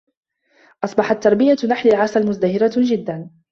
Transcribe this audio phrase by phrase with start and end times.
[0.83, 3.29] أصبحت تربية نحل العسل مزدهرة جدا.